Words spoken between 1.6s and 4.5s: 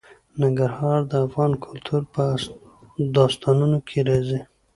کلتور په داستانونو کې راځي.